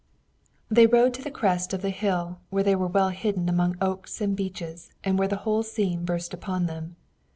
They 0.67 0.87
rode 0.87 1.13
to 1.13 1.21
the 1.21 1.29
crest 1.29 1.73
of 1.75 1.83
the 1.83 1.91
hill, 1.91 2.39
where 2.49 2.63
they 2.63 2.73
were 2.75 2.87
well 2.87 3.09
hidden 3.09 3.47
among 3.47 3.75
oaks 3.79 4.19
and 4.19 4.35
beeches, 4.35 4.89
and 5.03 5.19
there 5.19 5.27
the 5.27 5.35
whole 5.45 5.61
scene 5.61 6.05
burst 6.05 6.33
upon 6.33 6.65
them. 6.65 6.95